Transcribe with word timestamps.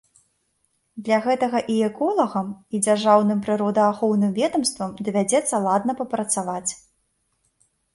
Для 1.09 1.19
гэтага 1.25 1.61
і 1.73 1.75
эколагам, 1.89 2.49
і 2.75 2.83
дзяржаўным 2.87 3.45
прыродаахоўным 3.45 4.31
ведамствам 4.41 5.01
давядзецца 5.07 5.65
ладна 5.71 5.91
папрацаваць. 6.05 6.69